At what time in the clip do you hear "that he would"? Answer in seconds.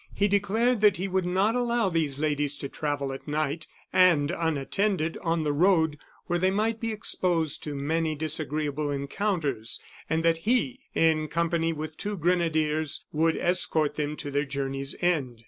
0.81-1.27